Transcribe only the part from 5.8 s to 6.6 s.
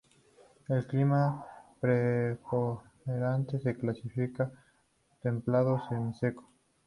semiseco.